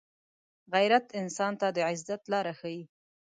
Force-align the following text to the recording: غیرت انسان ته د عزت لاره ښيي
غیرت 0.73 1.05
انسان 1.21 1.53
ته 1.61 1.67
د 1.75 1.77
عزت 1.89 2.21
لاره 2.31 2.53
ښيي 2.59 2.81